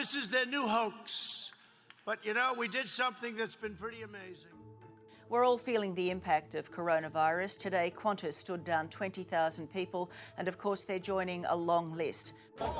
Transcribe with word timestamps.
this 0.00 0.14
is 0.14 0.30
their 0.30 0.46
new 0.46 0.66
hoax. 0.66 1.52
But 2.06 2.24
you 2.24 2.32
know, 2.32 2.54
we 2.56 2.68
did 2.68 2.88
something 2.88 3.36
that's 3.36 3.54
been 3.54 3.74
pretty 3.74 4.00
amazing. 4.00 4.56
We're 5.28 5.44
all 5.44 5.58
feeling 5.58 5.94
the 5.94 6.08
impact 6.08 6.54
of 6.54 6.72
coronavirus. 6.72 7.58
Today, 7.58 7.92
Qantas 7.94 8.32
stood 8.32 8.64
down 8.64 8.88
20,000 8.88 9.70
people, 9.70 10.10
and 10.38 10.48
of 10.48 10.56
course, 10.56 10.84
they're 10.84 10.98
joining 10.98 11.44
a 11.44 11.54
long 11.54 11.94
list. 11.94 12.32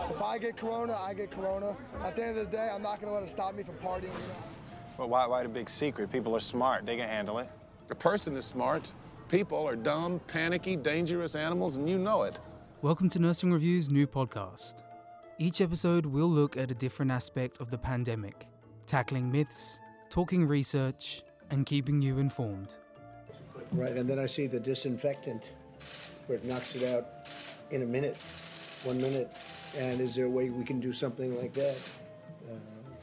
If 0.09 0.23
I 0.23 0.39
get 0.39 0.57
corona, 0.57 0.95
I 0.95 1.13
get 1.13 1.31
corona. 1.31 1.77
At 2.03 2.17
the 2.17 2.25
end 2.25 2.39
of 2.39 2.51
the 2.51 2.57
day, 2.57 2.71
I'm 2.73 2.81
not 2.81 3.03
going 3.03 3.13
to 3.13 3.15
let 3.15 3.23
it 3.23 3.29
stop 3.29 3.55
me 3.55 3.65
from 3.65 3.75
partying. 3.75 4.05
You? 4.05 4.35
Well, 4.97 5.11
why, 5.11 5.27
why 5.27 5.43
the 5.43 5.51
big 5.51 5.69
secret? 5.69 6.11
People 6.11 6.35
are 6.35 6.41
smart. 6.41 6.87
They 6.87 6.97
can 6.97 7.07
handle 7.07 7.39
it. 7.39 7.51
A 7.91 7.95
person 7.95 8.35
is 8.35 8.47
smart. 8.47 8.93
People 9.29 9.69
are 9.69 9.77
dumb, 9.77 10.23
panicky, 10.27 10.75
dangerous 10.75 11.37
animals, 11.37 11.77
and 11.77 11.87
you 11.87 11.99
know 11.99 12.23
it. 12.23 12.41
Welcome 12.81 13.11
to 13.11 13.19
Nursing 13.19 13.53
Review's 13.53 13.91
new 13.91 14.07
podcast. 14.07 14.83
Each 15.43 15.63
episode 15.63 16.05
will 16.05 16.29
look 16.29 16.59
at 16.59 16.71
a 16.71 16.75
different 16.75 17.11
aspect 17.11 17.63
of 17.63 17.71
the 17.71 17.79
pandemic, 17.79 18.47
tackling 18.85 19.33
myths, 19.33 19.81
talking 20.11 20.47
research, 20.47 21.23
and 21.49 21.65
keeping 21.65 22.03
you 22.03 22.19
informed. 22.19 22.75
Right, 23.73 23.97
and 23.97 24.07
then 24.07 24.19
I 24.19 24.27
see 24.27 24.47
the 24.47 24.61
disinfectant 24.61 25.45
where 26.27 26.37
it 26.37 26.45
knocks 26.45 26.75
it 26.75 26.95
out 26.95 27.07
in 27.71 27.81
a 27.81 27.87
minute, 27.87 28.19
one 28.85 29.01
minute. 29.01 29.33
And 29.79 30.03
is 30.03 30.15
there 30.15 30.27
a 30.27 30.29
way 30.29 30.51
we 30.51 30.63
can 30.63 30.79
do 30.79 30.93
something 30.93 31.35
like 31.41 31.55
that 31.55 31.91
uh, 32.47 32.57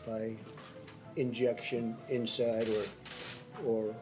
by 0.06 0.36
injection 1.16 1.98
inside 2.08 2.70
or 2.70 3.66
or 3.66 3.96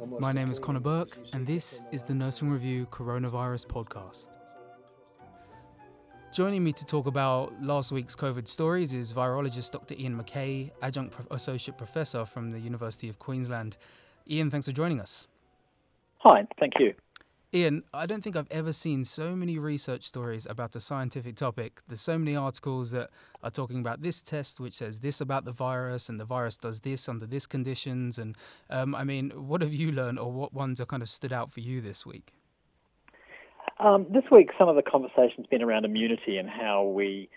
almost 0.00 0.22
My 0.22 0.32
name 0.32 0.50
is 0.50 0.58
Conor 0.58 0.80
Burke, 0.80 1.18
and 1.34 1.46
this 1.46 1.82
is 1.92 2.02
the 2.02 2.14
Nursing 2.14 2.48
Review 2.48 2.86
Coronavirus 2.90 3.66
Podcast. 3.66 4.30
Joining 6.34 6.64
me 6.64 6.72
to 6.72 6.84
talk 6.84 7.06
about 7.06 7.62
last 7.62 7.92
week's 7.92 8.16
COVID 8.16 8.48
stories 8.48 8.92
is 8.92 9.12
virologist 9.12 9.70
Dr. 9.70 9.94
Ian 9.96 10.16
Mackay, 10.16 10.72
adjunct 10.82 11.12
Pro- 11.12 11.26
associate 11.30 11.78
professor 11.78 12.24
from 12.24 12.50
the 12.50 12.58
University 12.58 13.08
of 13.08 13.20
Queensland. 13.20 13.76
Ian, 14.28 14.50
thanks 14.50 14.66
for 14.66 14.72
joining 14.72 14.98
us. 14.98 15.28
Hi, 16.18 16.44
thank 16.58 16.72
you. 16.80 16.92
Ian, 17.54 17.84
I 17.94 18.06
don't 18.06 18.20
think 18.20 18.34
I've 18.34 18.50
ever 18.50 18.72
seen 18.72 19.04
so 19.04 19.36
many 19.36 19.60
research 19.60 20.08
stories 20.08 20.44
about 20.50 20.74
a 20.74 20.80
scientific 20.80 21.36
topic. 21.36 21.80
There's 21.86 22.00
so 22.00 22.18
many 22.18 22.34
articles 22.34 22.90
that 22.90 23.10
are 23.44 23.50
talking 23.50 23.78
about 23.78 24.00
this 24.00 24.20
test, 24.20 24.58
which 24.58 24.74
says 24.74 24.98
this 24.98 25.20
about 25.20 25.44
the 25.44 25.52
virus, 25.52 26.08
and 26.08 26.18
the 26.18 26.24
virus 26.24 26.56
does 26.56 26.80
this 26.80 27.08
under 27.08 27.26
this 27.26 27.46
conditions. 27.46 28.18
And 28.18 28.36
um, 28.70 28.92
I 28.96 29.04
mean, 29.04 29.30
what 29.36 29.62
have 29.62 29.72
you 29.72 29.92
learned, 29.92 30.18
or 30.18 30.32
what 30.32 30.52
ones 30.52 30.80
are 30.80 30.86
kind 30.86 31.00
of 31.00 31.08
stood 31.08 31.32
out 31.32 31.52
for 31.52 31.60
you 31.60 31.80
this 31.80 32.04
week? 32.04 32.32
Um, 33.78 34.06
this 34.10 34.24
week, 34.30 34.50
some 34.58 34.68
of 34.68 34.76
the 34.76 34.82
conversation's 34.82 35.46
been 35.46 35.62
around 35.62 35.84
immunity 35.84 36.38
and 36.38 36.48
how 36.48 36.84
we 36.84 37.28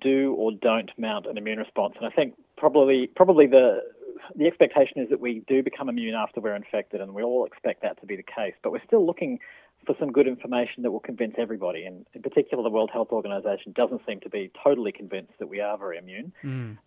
do 0.00 0.34
or 0.34 0.52
don't 0.52 0.90
mount 0.98 1.26
an 1.26 1.38
immune 1.38 1.58
response. 1.58 1.94
And 1.96 2.06
I 2.06 2.10
think 2.10 2.34
probably 2.56 3.06
probably 3.14 3.46
the 3.46 3.80
the 4.36 4.46
expectation 4.46 4.98
is 4.98 5.08
that 5.08 5.20
we 5.20 5.42
do 5.48 5.62
become 5.62 5.88
immune 5.88 6.14
after 6.14 6.40
we're 6.40 6.54
infected, 6.54 7.00
and 7.00 7.14
we 7.14 7.22
all 7.22 7.46
expect 7.46 7.82
that 7.82 7.98
to 8.00 8.06
be 8.06 8.16
the 8.16 8.22
case. 8.22 8.54
But 8.62 8.72
we're 8.72 8.84
still 8.86 9.04
looking 9.06 9.38
for 9.86 9.94
some 9.98 10.12
good 10.12 10.26
information 10.26 10.82
that 10.82 10.90
will 10.90 11.00
convince 11.00 11.34
everybody. 11.38 11.84
And 11.84 12.04
in 12.12 12.20
particular, 12.20 12.62
the 12.62 12.70
World 12.70 12.90
Health 12.92 13.08
Organization 13.12 13.72
doesn't 13.72 14.02
seem 14.06 14.20
to 14.20 14.28
be 14.28 14.50
totally 14.62 14.92
convinced 14.92 15.32
that 15.38 15.46
we 15.48 15.60
are 15.60 15.78
very 15.78 15.96
immune. 15.98 16.32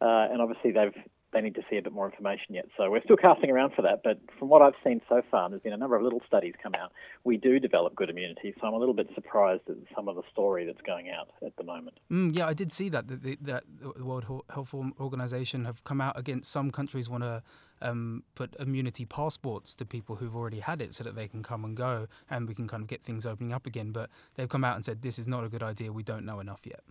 Uh, 0.01 0.27
and 0.31 0.41
obviously, 0.41 0.71
they've 0.71 0.93
they 1.33 1.41
need 1.41 1.55
to 1.55 1.61
see 1.69 1.77
a 1.77 1.81
bit 1.81 1.93
more 1.93 2.05
information 2.05 2.55
yet. 2.55 2.65
So 2.77 2.89
we're 2.89 3.03
still 3.03 3.17
casting 3.17 3.49
around 3.49 3.73
for 3.73 3.81
that. 3.83 4.01
But 4.03 4.19
from 4.37 4.49
what 4.49 4.61
I've 4.61 4.73
seen 4.83 5.01
so 5.07 5.21
far, 5.29 5.49
there's 5.49 5.61
been 5.61 5.73
a 5.73 5.77
number 5.77 5.95
of 5.95 6.03
little 6.03 6.21
studies 6.27 6.53
come 6.61 6.73
out. 6.75 6.91
We 7.23 7.37
do 7.37 7.59
develop 7.59 7.95
good 7.95 8.09
immunity. 8.09 8.53
So 8.59 8.67
I'm 8.67 8.73
a 8.73 8.77
little 8.77 8.93
bit 8.93 9.07
surprised 9.15 9.63
at 9.69 9.75
some 9.95 10.07
of 10.07 10.15
the 10.15 10.23
story 10.31 10.65
that's 10.65 10.81
going 10.81 11.09
out 11.09 11.29
at 11.45 11.55
the 11.57 11.63
moment. 11.63 11.99
Mm, 12.11 12.35
yeah, 12.35 12.47
I 12.47 12.53
did 12.53 12.71
see 12.71 12.89
that 12.89 13.07
that 13.07 13.23
the, 13.23 13.37
that 13.41 13.63
the 13.79 14.03
World 14.03 14.25
Health 14.49 14.73
Organization 14.73 15.65
have 15.65 15.83
come 15.83 16.01
out 16.01 16.17
against 16.17 16.51
some 16.51 16.71
countries 16.71 17.09
want 17.09 17.23
to 17.23 17.43
um, 17.81 18.23
put 18.35 18.55
immunity 18.59 19.05
passports 19.05 19.73
to 19.75 19.85
people 19.85 20.17
who've 20.17 20.35
already 20.35 20.59
had 20.59 20.81
it 20.81 20.93
so 20.93 21.03
that 21.03 21.15
they 21.15 21.27
can 21.27 21.43
come 21.43 21.65
and 21.65 21.75
go 21.75 22.07
and 22.29 22.47
we 22.47 22.53
can 22.53 22.67
kind 22.67 22.83
of 22.83 22.87
get 22.87 23.03
things 23.03 23.25
opening 23.25 23.53
up 23.53 23.65
again. 23.65 23.91
But 23.91 24.09
they've 24.35 24.49
come 24.49 24.63
out 24.63 24.75
and 24.75 24.85
said 24.85 25.01
this 25.01 25.17
is 25.17 25.27
not 25.27 25.43
a 25.43 25.49
good 25.49 25.63
idea. 25.63 25.91
We 25.91 26.03
don't 26.03 26.25
know 26.25 26.39
enough 26.39 26.61
yet. 26.65 26.81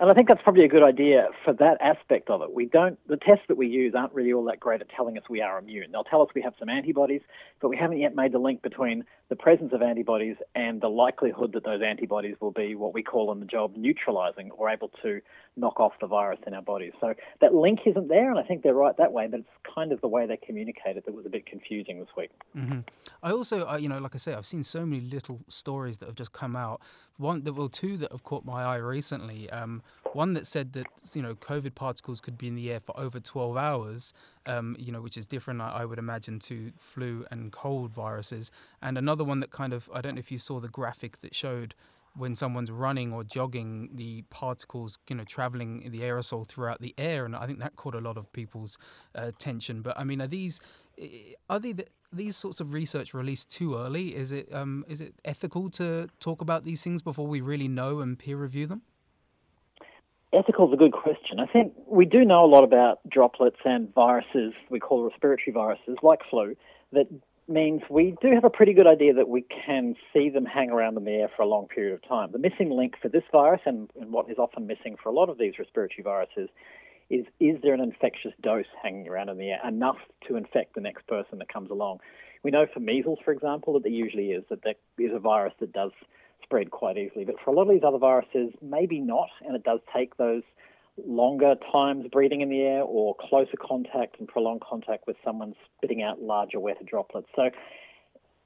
And 0.00 0.08
I 0.08 0.14
think 0.14 0.28
that's 0.28 0.42
probably 0.42 0.64
a 0.64 0.68
good 0.68 0.84
idea 0.84 1.28
for 1.44 1.52
that 1.54 1.78
aspect 1.80 2.30
of 2.30 2.40
it. 2.42 2.52
We 2.52 2.66
don't, 2.66 2.98
the 3.08 3.16
tests 3.16 3.44
that 3.48 3.56
we 3.56 3.66
use 3.66 3.94
aren't 3.96 4.14
really 4.14 4.32
all 4.32 4.44
that 4.44 4.60
great 4.60 4.80
at 4.80 4.88
telling 4.90 5.18
us 5.18 5.24
we 5.28 5.40
are 5.40 5.58
immune. 5.58 5.90
They'll 5.90 6.04
tell 6.04 6.22
us 6.22 6.28
we 6.36 6.42
have 6.42 6.54
some 6.58 6.68
antibodies, 6.68 7.22
but 7.60 7.68
we 7.68 7.76
haven't 7.76 7.98
yet 7.98 8.14
made 8.14 8.30
the 8.30 8.38
link 8.38 8.62
between 8.62 9.04
the 9.28 9.36
presence 9.36 9.72
of 9.72 9.82
antibodies 9.82 10.36
and 10.54 10.80
the 10.80 10.88
likelihood 10.88 11.52
that 11.52 11.64
those 11.64 11.82
antibodies 11.82 12.36
will 12.40 12.50
be 12.50 12.74
what 12.74 12.94
we 12.94 13.02
call 13.02 13.30
in 13.32 13.40
the 13.40 13.46
job 13.46 13.74
neutralizing 13.76 14.50
or 14.52 14.70
able 14.70 14.90
to 15.02 15.20
knock 15.56 15.80
off 15.80 15.92
the 16.00 16.06
virus 16.06 16.38
in 16.46 16.54
our 16.54 16.62
bodies. 16.62 16.92
So 17.00 17.14
that 17.40 17.54
link 17.54 17.80
isn't 17.84 18.08
there, 18.08 18.30
and 18.30 18.38
I 18.38 18.42
think 18.42 18.62
they're 18.62 18.74
right 18.74 18.96
that 18.96 19.12
way, 19.12 19.26
but 19.26 19.40
it's 19.40 19.48
kind 19.74 19.92
of 19.92 20.00
the 20.00 20.08
way 20.08 20.26
they 20.26 20.36
communicate 20.36 20.96
it 20.96 21.04
that 21.04 21.14
was 21.14 21.26
a 21.26 21.28
bit 21.28 21.46
confusing 21.46 21.98
this 22.00 22.08
week. 22.16 22.30
hmm 22.54 22.80
I 23.22 23.32
also, 23.32 23.68
uh, 23.68 23.76
you 23.76 23.88
know, 23.88 23.98
like 23.98 24.14
I 24.14 24.18
say, 24.18 24.32
I've 24.32 24.46
seen 24.46 24.62
so 24.62 24.86
many 24.86 25.00
little 25.02 25.40
stories 25.48 25.98
that 25.98 26.06
have 26.06 26.14
just 26.14 26.32
come 26.32 26.54
out. 26.54 26.80
One, 27.16 27.42
there 27.42 27.52
were 27.52 27.68
two 27.68 27.96
that 27.98 28.12
have 28.12 28.22
caught 28.22 28.44
my 28.44 28.62
eye 28.62 28.76
recently. 28.76 29.50
Um, 29.50 29.82
one 30.12 30.34
that 30.34 30.46
said 30.46 30.72
that 30.74 30.86
you 31.14 31.22
know 31.22 31.34
COVID 31.34 31.74
particles 31.74 32.20
could 32.20 32.38
be 32.38 32.46
in 32.46 32.54
the 32.54 32.70
air 32.70 32.80
for 32.80 32.98
over 32.98 33.18
12 33.18 33.56
hours, 33.56 34.14
um, 34.48 34.74
you 34.78 34.90
know, 34.90 35.00
which 35.00 35.16
is 35.16 35.26
different, 35.26 35.60
I, 35.60 35.70
I 35.82 35.84
would 35.84 35.98
imagine, 35.98 36.38
to 36.40 36.72
flu 36.78 37.24
and 37.30 37.52
cold 37.52 37.92
viruses. 37.92 38.50
And 38.82 38.98
another 38.98 39.22
one 39.24 39.40
that 39.40 39.50
kind 39.50 39.72
of, 39.72 39.88
I 39.94 40.00
don't 40.00 40.14
know 40.16 40.20
if 40.20 40.32
you 40.32 40.38
saw 40.38 40.58
the 40.58 40.68
graphic 40.68 41.20
that 41.20 41.34
showed 41.34 41.74
when 42.16 42.34
someone's 42.34 42.70
running 42.70 43.12
or 43.12 43.22
jogging, 43.22 43.90
the 43.94 44.22
particles, 44.30 44.98
you 45.08 45.14
know, 45.14 45.24
traveling 45.24 45.82
in 45.82 45.92
the 45.92 46.00
aerosol 46.00 46.48
throughout 46.48 46.80
the 46.80 46.94
air, 46.98 47.24
and 47.24 47.36
I 47.36 47.46
think 47.46 47.60
that 47.60 47.76
caught 47.76 47.94
a 47.94 48.00
lot 48.00 48.16
of 48.16 48.32
people's 48.32 48.76
uh, 49.16 49.26
attention. 49.26 49.82
But 49.82 49.96
I 49.98 50.04
mean, 50.04 50.20
are 50.20 50.26
these 50.26 50.60
are 51.48 51.60
they 51.60 51.74
th- 51.74 51.88
these 52.12 52.36
sorts 52.36 52.58
of 52.60 52.72
research 52.72 53.14
released 53.14 53.50
too 53.50 53.76
early? 53.76 54.16
Is 54.16 54.32
it 54.32 54.52
um, 54.52 54.84
is 54.88 55.00
it 55.00 55.14
ethical 55.24 55.70
to 55.70 56.08
talk 56.18 56.40
about 56.40 56.64
these 56.64 56.82
things 56.82 57.02
before 57.02 57.26
we 57.26 57.40
really 57.40 57.68
know 57.68 58.00
and 58.00 58.18
peer 58.18 58.36
review 58.36 58.66
them? 58.66 58.82
Ethical 60.32 60.68
is 60.68 60.74
a 60.74 60.76
good 60.76 60.92
question. 60.92 61.40
I 61.40 61.46
think 61.46 61.72
we 61.86 62.04
do 62.04 62.24
know 62.24 62.44
a 62.44 62.46
lot 62.46 62.62
about 62.62 63.00
droplets 63.08 63.56
and 63.64 63.92
viruses, 63.94 64.52
we 64.68 64.78
call 64.78 65.04
respiratory 65.04 65.52
viruses, 65.52 65.96
like 66.02 66.20
flu, 66.28 66.54
that 66.92 67.06
means 67.48 67.80
we 67.88 68.14
do 68.20 68.32
have 68.34 68.44
a 68.44 68.50
pretty 68.50 68.74
good 68.74 68.86
idea 68.86 69.14
that 69.14 69.28
we 69.28 69.42
can 69.64 69.94
see 70.12 70.28
them 70.28 70.44
hang 70.44 70.70
around 70.70 70.98
in 70.98 71.04
the 71.04 71.12
air 71.12 71.30
for 71.34 71.42
a 71.42 71.46
long 71.46 71.66
period 71.66 71.94
of 71.94 72.06
time. 72.06 72.30
The 72.30 72.38
missing 72.38 72.70
link 72.70 72.96
for 73.00 73.08
this 73.08 73.22
virus, 73.32 73.62
and, 73.64 73.90
and 73.98 74.12
what 74.12 74.30
is 74.30 74.36
often 74.38 74.66
missing 74.66 74.96
for 75.02 75.08
a 75.08 75.12
lot 75.12 75.30
of 75.30 75.38
these 75.38 75.58
respiratory 75.58 76.02
viruses, 76.02 76.50
is 77.08 77.24
is 77.40 77.56
there 77.62 77.72
an 77.72 77.80
infectious 77.80 78.32
dose 78.42 78.66
hanging 78.82 79.08
around 79.08 79.30
in 79.30 79.38
the 79.38 79.48
air 79.48 79.60
enough 79.66 79.96
to 80.28 80.36
infect 80.36 80.74
the 80.74 80.82
next 80.82 81.06
person 81.06 81.38
that 81.38 81.50
comes 81.50 81.70
along? 81.70 82.00
We 82.42 82.50
know 82.50 82.66
for 82.72 82.80
measles, 82.80 83.18
for 83.24 83.32
example, 83.32 83.72
that 83.72 83.82
there 83.82 83.92
usually 83.92 84.32
is, 84.32 84.44
that 84.50 84.62
there 84.62 84.74
is 84.98 85.12
a 85.14 85.18
virus 85.18 85.54
that 85.60 85.72
does 85.72 85.92
spread 86.42 86.70
quite 86.70 86.96
easily. 86.96 87.24
But 87.24 87.36
for 87.44 87.50
a 87.50 87.54
lot 87.54 87.62
of 87.62 87.70
these 87.70 87.84
other 87.84 87.98
viruses, 87.98 88.52
maybe 88.62 89.00
not, 89.00 89.28
and 89.46 89.54
it 89.54 89.64
does 89.64 89.80
take 89.94 90.16
those 90.16 90.42
longer 91.06 91.54
times 91.72 92.06
breathing 92.10 92.40
in 92.40 92.48
the 92.48 92.60
air 92.60 92.82
or 92.82 93.14
closer 93.20 93.56
contact 93.56 94.18
and 94.18 94.26
prolonged 94.26 94.60
contact 94.60 95.06
with 95.06 95.16
someone 95.24 95.54
spitting 95.76 96.02
out 96.02 96.20
larger, 96.20 96.58
wetter 96.58 96.84
droplets. 96.84 97.28
So 97.36 97.50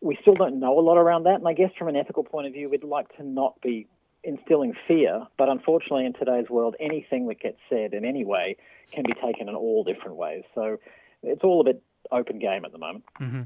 we 0.00 0.18
still 0.20 0.34
don't 0.34 0.60
know 0.60 0.78
a 0.78 0.82
lot 0.82 0.98
around 0.98 1.24
that. 1.24 1.36
And 1.36 1.48
I 1.48 1.54
guess 1.54 1.70
from 1.78 1.88
an 1.88 1.96
ethical 1.96 2.24
point 2.24 2.46
of 2.46 2.52
view, 2.52 2.68
we'd 2.68 2.84
like 2.84 3.16
to 3.16 3.22
not 3.22 3.60
be 3.62 3.86
instilling 4.24 4.74
fear. 4.86 5.26
But 5.38 5.48
unfortunately, 5.48 6.04
in 6.04 6.12
today's 6.12 6.50
world, 6.50 6.76
anything 6.78 7.28
that 7.28 7.40
gets 7.40 7.58
said 7.70 7.94
in 7.94 8.04
any 8.04 8.24
way 8.24 8.56
can 8.92 9.04
be 9.04 9.14
taken 9.14 9.48
in 9.48 9.54
all 9.54 9.84
different 9.84 10.16
ways. 10.16 10.44
So 10.54 10.78
it's 11.22 11.42
all 11.42 11.60
a 11.60 11.64
bit 11.64 11.82
open 12.12 12.38
game 12.38 12.64
at 12.64 12.72
the 12.72 12.78
moment. 12.78 13.04
hmm 13.16 13.42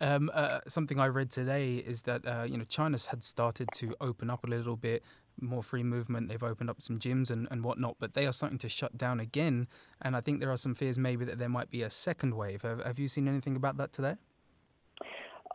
Um, 0.00 0.30
uh, 0.32 0.60
something 0.66 0.98
I 0.98 1.06
read 1.06 1.30
today 1.30 1.76
is 1.76 2.02
that 2.02 2.26
uh, 2.26 2.44
you 2.44 2.56
know 2.56 2.64
China's 2.64 3.06
had 3.06 3.22
started 3.24 3.68
to 3.76 3.94
open 4.00 4.30
up 4.30 4.44
a 4.44 4.48
little 4.48 4.76
bit, 4.76 5.02
more 5.40 5.62
free 5.62 5.82
movement. 5.82 6.28
They've 6.28 6.42
opened 6.42 6.70
up 6.70 6.80
some 6.80 6.98
gyms 6.98 7.30
and, 7.30 7.48
and 7.50 7.64
whatnot, 7.64 7.96
but 7.98 8.14
they 8.14 8.26
are 8.26 8.32
starting 8.32 8.58
to 8.58 8.68
shut 8.68 8.96
down 8.96 9.20
again. 9.20 9.68
And 10.00 10.16
I 10.16 10.20
think 10.20 10.40
there 10.40 10.50
are 10.50 10.56
some 10.56 10.74
fears 10.74 10.98
maybe 10.98 11.24
that 11.24 11.38
there 11.38 11.48
might 11.48 11.70
be 11.70 11.82
a 11.82 11.90
second 11.90 12.34
wave. 12.34 12.62
Have, 12.62 12.84
have 12.84 12.98
you 12.98 13.08
seen 13.08 13.28
anything 13.28 13.56
about 13.56 13.76
that 13.78 13.92
today? 13.92 14.16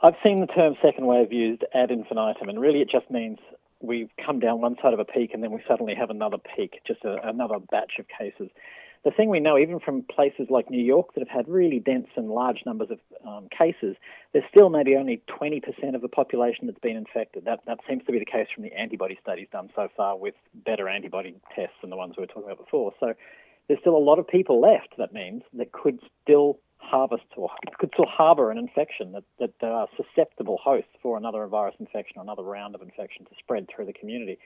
I've 0.02 0.16
seen 0.24 0.42
the 0.42 0.48
term 0.48 0.76
second 0.84 1.06
wave 1.06 1.32
used 1.32 1.64
ad 1.74 1.90
infinitum, 1.90 2.50
and 2.50 2.60
really 2.60 2.82
it 2.82 2.90
just 2.90 3.10
means 3.10 3.40
we've 3.82 4.10
come 4.24 4.40
down 4.40 4.62
one 4.62 4.76
side 4.82 4.94
of 4.94 5.00
a 5.00 5.06
peak 5.06 5.32
and 5.34 5.44
then 5.44 5.52
we 5.52 5.62
suddenly 5.68 5.96
have 5.96 6.10
another 6.10 6.38
peak, 6.56 6.82
just 6.86 7.04
a, 7.04 7.18
another 7.28 7.60
batch 7.72 7.94
of 8.00 8.06
cases. 8.08 8.50
The 9.06 9.12
thing 9.12 9.30
we 9.30 9.40
know, 9.40 9.56
even 9.56 9.80
from 9.80 10.02
places 10.02 10.48
like 10.50 10.72
New 10.72 10.84
York 10.84 11.13
that 11.13 11.19
have 11.19 11.30
had 11.30 11.48
really 11.48 11.80
dense 11.80 12.07
and 12.16 12.28
large 12.28 12.63
numbers 12.66 12.90
of 12.90 13.00
um, 13.25 13.48
cases, 13.56 13.96
there's 14.34 14.46
still 14.50 14.69
maybe 14.69 14.96
only 14.96 15.22
20% 15.30 15.62
of 15.94 16.02
the 16.02 16.07
population 16.07 16.66
that's 16.66 16.80
been 16.80 16.98
infected. 16.98 17.46
That, 17.46 17.60
that 17.68 17.78
seems 17.88 18.04
to 18.06 18.12
be 18.12 18.18
the 18.18 18.25
case 18.25 18.48
from 18.54 18.63
the 18.63 18.74
antibody 18.74 19.16
studies 19.22 19.48
done 19.52 19.69
so 19.75 19.90
far 19.96 20.18
with 20.18 20.34
better 20.66 20.90
antibody 20.90 21.36
tests 21.56 21.75
than 21.81 21.92
the 21.92 21.96
ones 21.96 22.16
we 22.18 22.22
were 22.22 22.28
talking 22.28 22.46
about 22.46 22.57
before. 22.57 22.94
So 23.00 23.13
there's 23.68 23.80
still 23.80 23.96
a 23.96 24.02
lot 24.02 24.18
of 24.18 24.28
people 24.28 24.60
left, 24.60 24.98
that 24.98 25.13
means, 25.13 25.44
that 25.54 25.72
could 25.72 26.00
still 26.24 26.58
harvest 26.78 27.25
or 27.38 27.51
could 27.78 27.92
still 27.94 28.08
harbor 28.08 28.50
an 28.50 28.58
infection 28.58 29.12
that, 29.12 29.24
that 29.40 29.68
are 29.68 29.88
susceptible 29.98 30.58
hosts 30.63 30.90
for 31.04 31.16
another 31.16 31.46
virus 31.46 31.75
infection 31.80 32.18
or 32.18 32.24
another 32.24 32.44
round 32.44 32.74
of 32.74 32.81
infection 32.81 33.25
to 33.25 33.31
spread 33.38 33.68
through 33.69 33.86
the 33.86 33.94
community. 33.94 34.40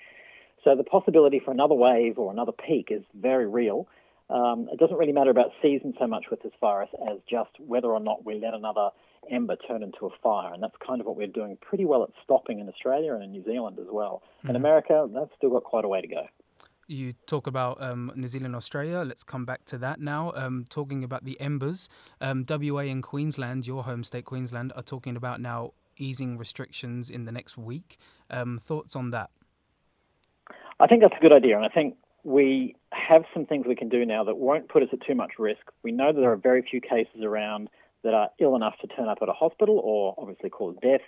So 0.65 0.75
the 0.75 0.83
possibility 0.83 1.41
for 1.43 1.51
another 1.51 1.75
wave 1.75 2.17
or 2.17 2.31
another 2.31 2.51
peak 2.51 2.89
is 2.91 3.03
very 3.17 3.47
real. 3.47 3.87
Um, 4.29 4.67
it 4.71 4.79
doesn't 4.79 4.97
really 4.97 5.11
matter 5.11 5.31
about 5.31 5.51
season 5.61 5.93
so 5.99 6.07
much 6.07 6.25
with 6.29 6.41
this 6.43 6.51
virus 6.61 6.89
as 7.09 7.17
just 7.29 7.49
whether 7.59 7.87
or 7.87 7.99
not 7.99 8.25
we 8.25 8.39
let 8.39 8.53
another 8.53 8.89
ember 9.31 9.55
turn 9.67 9.83
into 9.83 10.05
a 10.05 10.09
fire. 10.21 10.53
And 10.53 10.61
that's 10.61 10.75
kind 10.85 11.01
of 11.01 11.07
what 11.07 11.17
we're 11.17 11.27
doing 11.27 11.57
pretty 11.61 11.85
well 11.85 12.03
at 12.03 12.09
stopping 12.23 12.59
in 12.59 12.69
Australia 12.69 13.13
and 13.13 13.23
in 13.23 13.31
New 13.31 13.43
Zealand 13.43 13.77
as 13.79 13.87
well. 13.89 14.21
In 14.47 14.55
America, 14.55 15.07
that's 15.13 15.31
still 15.37 15.49
got 15.51 15.63
quite 15.63 15.85
a 15.85 15.87
way 15.87 16.01
to 16.01 16.07
go. 16.07 16.25
You 16.87 17.13
talk 17.27 17.45
about 17.45 17.81
um, 17.81 18.11
New 18.15 18.27
Zealand, 18.27 18.55
Australia. 18.55 19.03
Let's 19.05 19.23
come 19.23 19.45
back 19.45 19.65
to 19.65 19.77
that 19.77 19.99
now. 19.99 20.31
Um, 20.35 20.65
talking 20.69 21.03
about 21.03 21.23
the 21.23 21.39
embers, 21.39 21.87
um, 22.19 22.45
WA 22.49 22.81
and 22.81 23.03
Queensland, 23.03 23.67
your 23.67 23.83
home 23.83 24.03
state, 24.03 24.25
Queensland, 24.25 24.73
are 24.75 24.81
talking 24.81 25.15
about 25.15 25.39
now 25.39 25.73
easing 25.97 26.37
restrictions 26.37 27.09
in 27.11 27.25
the 27.25 27.31
next 27.31 27.57
week. 27.57 27.99
Um, 28.31 28.57
thoughts 28.57 28.95
on 28.95 29.11
that? 29.11 29.29
I 30.79 30.87
think 30.87 31.01
that's 31.01 31.13
a 31.15 31.21
good 31.21 31.33
idea, 31.33 31.57
and 31.57 31.65
I 31.65 31.69
think 31.69 31.95
we 32.29 32.75
have 32.91 33.23
some 33.33 33.47
things 33.47 33.65
we 33.67 33.75
can 33.75 33.89
do 33.89 34.05
now 34.05 34.23
that 34.23 34.37
won't 34.37 34.69
put 34.69 34.83
us 34.83 34.89
at 34.93 34.99
too 35.05 35.15
much 35.15 35.31
risk. 35.39 35.61
We 35.83 35.91
know 35.91 36.13
that 36.13 36.19
there 36.19 36.31
are 36.31 36.37
very 36.37 36.61
few 36.61 36.79
cases 36.79 37.23
around 37.23 37.69
that 38.03 38.13
are 38.13 38.29
ill 38.39 38.55
enough 38.55 38.75
to 38.81 38.87
turn 38.87 39.09
up 39.09 39.17
at 39.23 39.29
a 39.29 39.33
hospital 39.33 39.81
or 39.83 40.13
obviously 40.15 40.51
cause 40.51 40.75
death. 40.79 41.01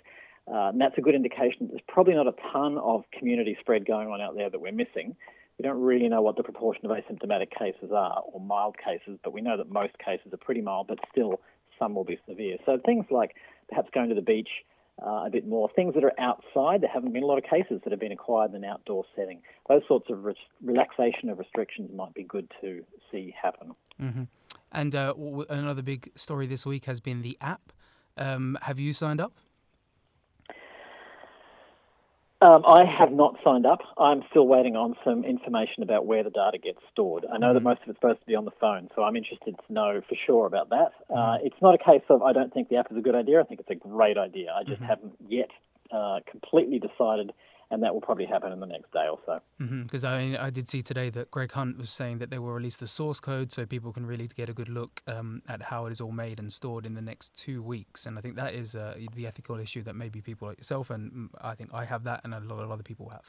Uh, 0.48 0.70
and 0.70 0.80
that's 0.80 0.98
a 0.98 1.00
good 1.00 1.14
indication 1.14 1.58
that 1.60 1.68
there's 1.68 1.86
probably 1.86 2.14
not 2.14 2.26
a 2.26 2.34
ton 2.52 2.76
of 2.76 3.04
community 3.16 3.56
spread 3.60 3.86
going 3.86 4.08
on 4.08 4.20
out 4.20 4.34
there 4.34 4.50
that 4.50 4.60
we're 4.60 4.72
missing. 4.72 5.14
We 5.58 5.62
don't 5.62 5.80
really 5.80 6.08
know 6.08 6.22
what 6.22 6.36
the 6.36 6.42
proportion 6.42 6.86
of 6.86 6.90
asymptomatic 6.90 7.50
cases 7.56 7.92
are 7.94 8.20
or 8.32 8.40
mild 8.40 8.74
cases, 8.76 9.16
but 9.22 9.32
we 9.32 9.42
know 9.42 9.56
that 9.56 9.70
most 9.70 9.96
cases 10.04 10.32
are 10.32 10.38
pretty 10.38 10.60
mild, 10.60 10.88
but 10.88 10.98
still 11.12 11.40
some 11.78 11.94
will 11.94 12.04
be 12.04 12.18
severe. 12.28 12.56
So 12.66 12.80
things 12.84 13.06
like 13.12 13.36
perhaps 13.68 13.90
going 13.94 14.08
to 14.08 14.16
the 14.16 14.22
beach 14.22 14.50
uh, 15.04 15.24
a 15.26 15.30
bit 15.30 15.46
more, 15.46 15.68
things 15.74 15.94
that 15.94 16.04
are 16.04 16.12
outside, 16.18 16.80
there 16.80 16.90
haven't 16.92 17.12
been 17.12 17.22
a 17.22 17.26
lot 17.26 17.38
of 17.38 17.44
cases 17.44 17.80
that 17.84 17.90
have 17.90 18.00
been 18.00 18.12
acquired 18.12 18.50
in 18.50 18.64
an 18.64 18.64
outdoor 18.64 19.04
setting. 19.16 19.40
Those 19.68 19.82
sorts 19.88 20.10
of 20.10 20.24
re- 20.24 20.34
relaxation 20.62 21.28
of 21.30 21.38
restrictions 21.38 21.90
might 21.94 22.14
be 22.14 22.22
good 22.22 22.50
to 22.60 22.84
see 23.10 23.34
happen. 23.40 23.74
Mm-hmm. 24.00 24.22
And 24.70 24.94
uh, 24.94 25.14
another 25.50 25.82
big 25.82 26.10
story 26.14 26.46
this 26.46 26.64
week 26.64 26.86
has 26.86 27.00
been 27.00 27.22
the 27.22 27.36
app. 27.40 27.72
Um, 28.16 28.58
have 28.62 28.78
you 28.78 28.92
signed 28.92 29.20
up? 29.20 29.38
Um, 32.42 32.64
I 32.66 32.84
have 32.84 33.12
not 33.12 33.36
signed 33.44 33.66
up. 33.66 33.78
I'm 33.96 34.22
still 34.30 34.48
waiting 34.48 34.74
on 34.74 34.96
some 35.04 35.24
information 35.24 35.84
about 35.84 36.06
where 36.06 36.24
the 36.24 36.30
data 36.30 36.58
gets 36.58 36.78
stored. 36.90 37.24
I 37.32 37.38
know 37.38 37.54
that 37.54 37.62
most 37.62 37.82
of 37.82 37.88
it's 37.90 38.00
supposed 38.00 38.18
to 38.18 38.26
be 38.26 38.34
on 38.34 38.44
the 38.44 38.50
phone, 38.60 38.88
so 38.96 39.04
I'm 39.04 39.14
interested 39.14 39.54
to 39.64 39.72
know 39.72 40.00
for 40.08 40.16
sure 40.26 40.46
about 40.46 40.70
that. 40.70 40.90
Uh, 41.08 41.36
it's 41.44 41.54
not 41.62 41.76
a 41.76 41.78
case 41.78 42.02
of 42.08 42.20
I 42.20 42.32
don't 42.32 42.52
think 42.52 42.68
the 42.68 42.78
app 42.78 42.90
is 42.90 42.96
a 42.96 43.00
good 43.00 43.14
idea. 43.14 43.40
I 43.40 43.44
think 43.44 43.60
it's 43.60 43.70
a 43.70 43.76
great 43.76 44.18
idea. 44.18 44.52
I 44.52 44.64
just 44.64 44.82
haven't 44.82 45.12
yet 45.28 45.50
uh, 45.92 46.18
completely 46.28 46.80
decided, 46.80 47.32
and 47.72 47.82
that 47.82 47.92
will 47.94 48.02
probably 48.02 48.26
happen 48.26 48.52
in 48.52 48.60
the 48.60 48.66
next 48.66 48.92
day 48.92 49.06
or 49.10 49.18
so. 49.24 49.40
Because 49.82 50.04
I 50.04 50.18
mean, 50.18 50.36
I 50.36 50.50
did 50.50 50.68
see 50.68 50.82
today 50.82 51.08
that 51.10 51.30
Greg 51.30 51.52
Hunt 51.52 51.78
was 51.78 51.88
saying 51.88 52.18
that 52.18 52.28
they 52.28 52.38
will 52.38 52.52
release 52.52 52.76
the 52.76 52.86
source 52.86 53.18
code 53.18 53.50
so 53.50 53.64
people 53.64 53.92
can 53.92 54.04
really 54.04 54.28
get 54.28 54.50
a 54.50 54.52
good 54.52 54.68
look 54.68 55.02
um, 55.06 55.40
at 55.48 55.62
how 55.62 55.86
it 55.86 55.92
is 55.92 56.00
all 56.00 56.12
made 56.12 56.38
and 56.38 56.52
stored 56.52 56.84
in 56.84 56.94
the 56.94 57.00
next 57.00 57.34
two 57.34 57.62
weeks. 57.62 58.04
And 58.04 58.18
I 58.18 58.20
think 58.20 58.36
that 58.36 58.52
is 58.52 58.76
uh, 58.76 58.94
the 59.16 59.26
ethical 59.26 59.58
issue 59.58 59.82
that 59.84 59.94
maybe 59.94 60.20
people 60.20 60.48
like 60.48 60.58
yourself 60.58 60.90
and 60.90 61.12
mm, 61.12 61.28
I 61.40 61.54
think 61.54 61.70
I 61.72 61.86
have 61.86 62.04
that, 62.04 62.20
and 62.24 62.34
a 62.34 62.40
lot 62.40 62.62
of 62.62 62.70
other 62.70 62.82
people 62.82 63.08
have. 63.08 63.24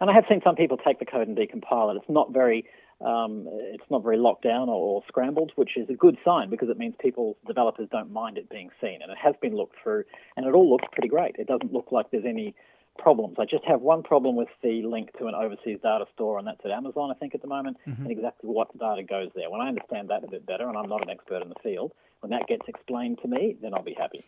And 0.00 0.08
I 0.08 0.12
have 0.14 0.24
seen 0.28 0.40
some 0.44 0.54
people 0.54 0.76
take 0.76 1.00
the 1.00 1.04
code 1.04 1.26
and 1.26 1.36
decompile 1.36 1.92
it. 1.92 1.96
It's 1.96 2.08
not 2.08 2.32
very, 2.32 2.64
um, 3.00 3.46
it's 3.48 3.90
not 3.90 4.04
very 4.04 4.16
locked 4.16 4.44
down 4.44 4.68
or, 4.68 4.74
or 4.74 5.02
scrambled, 5.08 5.52
which 5.56 5.76
is 5.76 5.88
a 5.90 5.94
good 5.94 6.18
sign 6.24 6.50
because 6.50 6.68
it 6.68 6.78
means 6.78 6.94
people, 7.00 7.36
developers, 7.46 7.88
don't 7.90 8.12
mind 8.12 8.38
it 8.38 8.48
being 8.48 8.70
seen. 8.80 9.00
And 9.02 9.10
it 9.10 9.18
has 9.20 9.34
been 9.42 9.56
looked 9.56 9.76
through, 9.82 10.04
and 10.36 10.46
it 10.46 10.54
all 10.54 10.70
looks 10.70 10.84
pretty 10.92 11.08
great. 11.08 11.36
It 11.38 11.48
doesn't 11.48 11.72
look 11.72 11.90
like 11.90 12.10
there's 12.12 12.24
any 12.26 12.54
problems. 12.98 13.36
I 13.38 13.44
just 13.44 13.64
have 13.64 13.80
one 13.80 14.02
problem 14.02 14.36
with 14.36 14.48
the 14.62 14.82
link 14.82 15.10
to 15.18 15.26
an 15.26 15.34
overseas 15.34 15.78
data 15.82 16.06
store, 16.14 16.38
and 16.38 16.46
that's 16.46 16.60
at 16.64 16.70
Amazon, 16.70 17.10
I 17.10 17.14
think, 17.14 17.34
at 17.34 17.42
the 17.42 17.48
moment, 17.48 17.76
and 17.84 18.10
exactly 18.10 18.50
what 18.50 18.76
data 18.78 19.02
goes 19.02 19.30
there. 19.34 19.50
When 19.50 19.60
I 19.60 19.68
understand 19.68 20.10
that 20.10 20.24
a 20.24 20.30
bit 20.30 20.46
better, 20.46 20.68
and 20.68 20.76
I'm 20.76 20.88
not 20.88 21.02
an 21.02 21.10
expert 21.10 21.42
in 21.42 21.48
the 21.48 21.54
field, 21.62 21.92
when 22.20 22.30
that 22.30 22.46
gets 22.46 22.66
explained 22.68 23.18
to 23.22 23.28
me, 23.28 23.56
then 23.60 23.74
I'll 23.74 23.82
be 23.82 23.96
happy. 23.98 24.24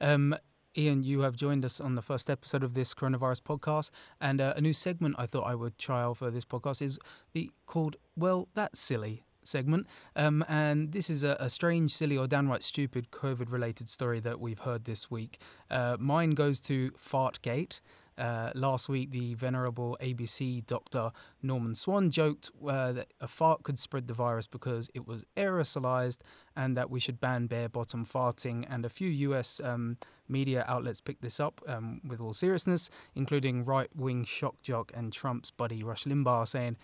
Um, 0.00 0.36
Ian, 0.76 1.02
you 1.02 1.20
have 1.20 1.36
joined 1.36 1.64
us 1.64 1.80
on 1.80 1.94
the 1.94 2.02
first 2.02 2.28
episode 2.28 2.62
of 2.62 2.74
this 2.74 2.92
coronavirus 2.94 3.42
podcast, 3.42 3.90
and 4.20 4.40
uh, 4.40 4.52
a 4.56 4.60
new 4.60 4.74
segment 4.74 5.14
I 5.18 5.26
thought 5.26 5.44
I 5.44 5.54
would 5.54 5.78
try 5.78 6.02
out 6.02 6.18
for 6.18 6.30
this 6.30 6.44
podcast 6.44 6.82
is 6.82 6.98
the 7.32 7.50
called 7.64 7.96
"Well, 8.14 8.48
That's 8.54 8.78
Silly" 8.78 9.22
segment. 9.48 9.86
Um, 10.14 10.44
and 10.48 10.92
this 10.92 11.10
is 11.10 11.24
a, 11.24 11.36
a 11.40 11.48
strange, 11.48 11.90
silly, 11.92 12.16
or 12.16 12.26
downright 12.26 12.62
stupid 12.62 13.10
COVID-related 13.10 13.88
story 13.88 14.20
that 14.20 14.40
we've 14.40 14.60
heard 14.60 14.84
this 14.84 15.10
week. 15.10 15.40
Uh, 15.70 15.96
mine 15.98 16.30
goes 16.30 16.60
to 16.60 16.90
Fartgate. 16.92 17.80
Uh, 18.18 18.50
last 18.54 18.88
week, 18.88 19.10
the 19.10 19.34
venerable 19.34 19.96
ABC 20.00 20.64
doctor 20.66 21.12
Norman 21.42 21.74
Swan 21.74 22.10
joked 22.10 22.50
uh, 22.66 22.92
that 22.92 23.08
a 23.20 23.28
fart 23.28 23.62
could 23.62 23.78
spread 23.78 24.08
the 24.08 24.14
virus 24.14 24.46
because 24.46 24.90
it 24.94 25.06
was 25.06 25.24
aerosolized 25.36 26.18
and 26.56 26.76
that 26.76 26.90
we 26.90 26.98
should 26.98 27.20
ban 27.20 27.46
bare 27.46 27.68
bottom 27.68 28.06
farting. 28.06 28.64
And 28.70 28.86
a 28.86 28.88
few 28.88 29.08
US 29.08 29.60
um, 29.62 29.98
media 30.28 30.64
outlets 30.66 31.02
picked 31.02 31.20
this 31.20 31.38
up 31.38 31.60
um, 31.68 32.00
with 32.06 32.20
all 32.20 32.32
seriousness, 32.32 32.88
including 33.14 33.64
right 33.64 33.94
wing 33.94 34.24
shock 34.24 34.62
jock 34.62 34.92
and 34.94 35.12
Trump's 35.12 35.50
buddy 35.50 35.82
Rush 35.82 36.04
Limbaugh 36.04 36.48
saying, 36.48 36.76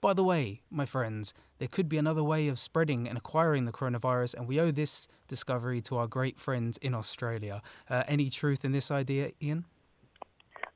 by 0.00 0.12
the 0.12 0.24
way, 0.24 0.62
my 0.70 0.86
friends, 0.86 1.34
there 1.58 1.68
could 1.68 1.88
be 1.88 1.98
another 1.98 2.22
way 2.22 2.48
of 2.48 2.58
spreading 2.58 3.08
and 3.08 3.16
acquiring 3.16 3.64
the 3.64 3.72
coronavirus, 3.72 4.34
and 4.34 4.46
we 4.46 4.60
owe 4.60 4.70
this 4.70 5.08
discovery 5.26 5.80
to 5.82 5.96
our 5.96 6.06
great 6.06 6.38
friends 6.38 6.76
in 6.78 6.94
Australia. 6.94 7.62
Uh, 7.88 8.04
any 8.06 8.30
truth 8.30 8.64
in 8.64 8.72
this 8.72 8.90
idea, 8.90 9.32
Ian? 9.42 9.64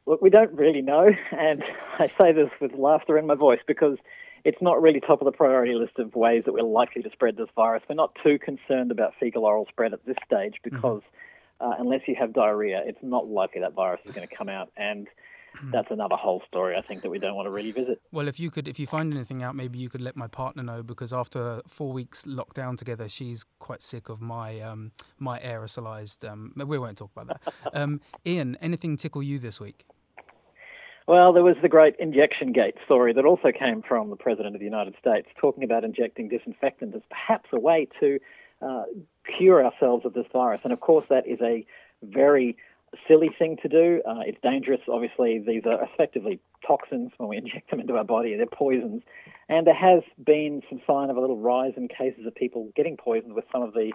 Look, 0.07 0.23
we 0.23 0.31
don't 0.31 0.53
really 0.53 0.83
know, 0.83 1.09
and 1.31 1.63
I 1.99 2.07
say 2.07 2.33
this 2.33 2.51
with 2.61 2.73
laughter 2.75 3.19
in 3.19 3.27
my 3.27 3.35
voice 3.35 3.61
because 3.67 3.99
it's 4.45 4.61
not 4.63 4.81
really 4.81 5.01
top 5.01 5.21
of 5.21 5.27
the 5.27 5.33
priority 5.33 5.75
list 5.75 5.99
of 5.99 6.15
ways 6.15 6.45
that 6.47 6.53
we're 6.53 6.63
likely 6.63 7.03
to 7.03 7.11
spread 7.11 7.37
this 7.37 7.49
virus. 7.55 7.83
We're 7.89 7.97
not 7.97 8.17
too 8.23 8.39
concerned 8.39 8.91
about 8.91 9.13
fecal 9.21 9.45
oral 9.45 9.67
spread 9.69 9.93
at 9.93 10.05
this 10.07 10.17
stage 10.25 10.55
because 10.63 11.03
uh, 11.61 11.73
unless 11.79 12.01
you 12.07 12.15
have 12.19 12.33
diarrhea, 12.33 12.83
it's 12.87 12.99
not 13.03 13.29
likely 13.29 13.61
that 13.61 13.75
virus 13.75 14.01
is 14.07 14.13
going 14.13 14.27
to 14.27 14.35
come 14.35 14.49
out. 14.49 14.71
And 14.79 15.09
that's 15.73 15.91
another 15.91 16.17
whole 16.17 16.43
story 16.49 16.77
I 16.77 16.83
think 16.83 17.03
that 17.03 17.11
we 17.11 17.19
don't 17.19 17.35
want 17.35 17.47
to 17.47 17.51
really 17.51 17.73
visit. 17.73 18.01
Well, 18.13 18.29
if 18.29 18.39
you 18.41 18.51
could, 18.51 18.69
if 18.69 18.79
you 18.79 18.87
find 18.87 19.13
anything 19.13 19.43
out, 19.43 19.55
maybe 19.55 19.79
you 19.79 19.89
could 19.89 20.01
let 20.01 20.17
my 20.17 20.27
partner 20.27 20.63
know 20.63 20.83
because 20.83 21.13
after 21.13 21.63
four 21.67 21.93
weeks 21.93 22.25
lockdown 22.25 22.77
together, 22.77 23.09
she's 23.09 23.45
quite 23.59 23.83
sick 23.83 24.09
of 24.09 24.21
my 24.21 24.61
um, 24.61 24.93
my 25.19 25.39
aerosolized. 25.41 26.29
Um, 26.29 26.53
we 26.57 26.79
won't 26.79 26.99
talk 26.99 27.11
about 27.17 27.41
that. 27.45 27.55
um, 27.75 28.01
Ian, 28.27 28.57
anything 28.61 28.97
tickle 28.97 29.23
you 29.23 29.39
this 29.39 29.61
week? 29.61 29.85
Well, 31.07 31.33
there 31.33 31.43
was 31.43 31.57
the 31.61 31.69
great 31.69 31.97
injection 31.99 32.53
gate 32.53 32.77
story 32.85 33.13
that 33.15 33.25
also 33.25 33.51
came 33.51 33.83
from 33.83 34.11
the 34.11 34.17
President 34.17 34.55
of 34.55 34.61
the 34.61 34.65
United 34.65 34.95
States 35.01 35.27
talking 35.41 35.65
about 35.65 35.83
injecting 35.83 36.29
disinfectant 36.29 36.95
as 36.95 37.03
perhaps 37.09 37.49
a 37.53 37.59
way 37.59 37.89
to 37.99 38.21
uh, 38.63 38.85
cure 39.37 39.65
ourselves 39.65 40.05
of 40.07 40.15
this 40.15 40.27
virus. 40.33 40.61
And 40.63 40.73
of 40.73 40.79
course, 40.79 41.07
that 41.09 41.27
is 41.27 41.41
a 41.41 41.67
very 42.03 42.57
silly 43.11 43.31
thing 43.39 43.57
to 43.63 43.69
do. 43.69 44.01
Uh, 44.09 44.21
it's 44.25 44.39
dangerous. 44.43 44.81
Obviously, 44.89 45.43
these 45.45 45.63
are 45.67 45.83
effectively 45.83 46.39
toxins 46.67 47.11
when 47.19 47.29
we 47.29 47.37
inject 47.43 47.71
them 47.71 47.81
into 47.81 47.97
our 47.97 48.05
body. 48.05 48.37
They're 48.37 48.47
poisons. 48.47 49.03
And 49.49 49.67
there 49.67 49.75
has 49.75 50.03
been 50.25 50.63
some 50.69 50.81
sign 50.87 51.11
of 51.11 51.17
a 51.17 51.21
little 51.21 51.39
rise 51.39 51.73
in 51.77 51.89
cases 51.89 52.25
of 52.27 52.35
people 52.35 52.71
getting 52.77 52.97
poisoned 52.97 53.35
with 53.35 53.45
some 53.53 53.63
of 53.63 53.73
the 53.75 53.93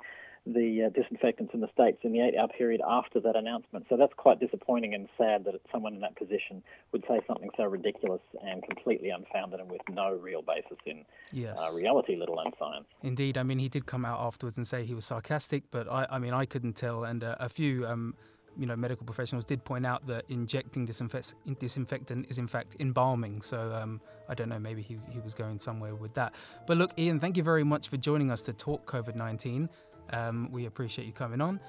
the 0.47 0.83
uh, 0.85 0.89
disinfectants 0.89 1.55
in 1.55 1.59
the 1.61 1.67
states 1.73 1.97
in 2.03 2.11
the 2.13 2.19
eight-hour 2.21 2.49
period 2.49 2.79
after 2.87 3.19
that 3.19 3.35
announcement. 3.35 3.83
So 3.89 3.97
that's 3.97 4.13
quite 4.15 4.39
disappointing 4.39 4.93
and 4.93 5.09
sad 5.17 5.43
that 5.45 5.55
someone 5.71 5.95
in 5.95 6.01
that 6.01 6.15
position 6.15 6.61
would 6.91 7.03
say 7.07 7.19
something 7.25 7.49
so 7.57 7.63
ridiculous 7.63 8.21
and 8.43 8.61
completely 8.61 9.09
unfounded 9.09 9.59
and 9.59 9.71
with 9.71 9.81
no 9.89 10.11
real 10.13 10.43
basis 10.43 10.77
in 10.85 11.03
Yes. 11.31 11.57
uh, 11.59 11.73
reality, 11.73 12.15
let 12.15 12.29
alone 12.29 12.51
science. 12.59 12.85
Indeed, 13.01 13.39
I 13.39 13.43
mean, 13.43 13.57
he 13.57 13.69
did 13.69 13.87
come 13.87 14.05
out 14.05 14.19
afterwards 14.19 14.55
and 14.55 14.67
say 14.67 14.83
he 14.85 14.93
was 14.93 15.05
sarcastic, 15.05 15.63
but 15.71 15.91
I, 15.91 16.05
I 16.11 16.19
mean, 16.19 16.35
I 16.35 16.45
couldn't 16.45 16.73
tell. 16.73 17.03
And 17.03 17.23
uh, 17.23 17.35
a 17.39 17.49
few, 17.49 17.87
um, 17.87 18.13
you 18.57 18.65
know, 18.65 18.75
medical 18.75 19.05
professionals 19.05 19.45
did 19.45 19.63
point 19.63 19.85
out 19.85 20.05
that 20.07 20.25
injecting 20.29 20.85
disinfect- 20.85 21.35
disinfectant 21.59 22.27
is 22.29 22.37
in 22.37 22.47
fact 22.47 22.75
embalming. 22.79 23.41
So 23.41 23.73
um, 23.73 24.01
I 24.29 24.33
don't 24.33 24.49
know, 24.49 24.59
maybe 24.59 24.81
he, 24.81 24.97
he 25.09 25.19
was 25.19 25.33
going 25.33 25.59
somewhere 25.59 25.95
with 25.95 26.13
that. 26.15 26.33
But 26.67 26.77
look, 26.77 26.91
Ian, 26.97 27.19
thank 27.19 27.37
you 27.37 27.43
very 27.43 27.63
much 27.63 27.89
for 27.89 27.97
joining 27.97 28.31
us 28.31 28.41
to 28.43 28.53
talk 28.53 28.89
COVID 28.89 29.15
19. 29.15 29.69
Um, 30.11 30.49
we 30.51 30.65
appreciate 30.65 31.05
you 31.05 31.13
coming 31.13 31.41
on. 31.41 31.59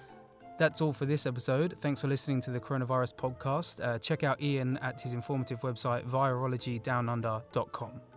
That's 0.58 0.80
all 0.80 0.92
for 0.92 1.04
this 1.04 1.26
episode. 1.26 1.74
Thanks 1.80 2.00
for 2.00 2.08
listening 2.08 2.40
to 2.42 2.50
the 2.50 2.60
Coronavirus 2.60 3.14
Podcast. 3.14 3.84
Uh, 3.84 3.98
check 3.98 4.24
out 4.24 4.40
Ian 4.40 4.78
at 4.78 5.00
his 5.00 5.12
informative 5.12 5.60
website, 5.60 6.08
virologydownunder.com. 6.08 8.15